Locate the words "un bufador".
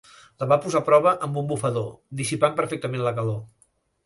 1.41-1.93